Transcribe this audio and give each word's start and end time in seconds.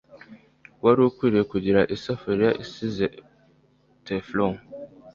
Wari 0.83 1.01
ukwiye 1.09 1.41
kugura 1.49 1.81
isafuriya 1.95 2.51
isize 2.63 3.05
Teflon. 4.05 4.53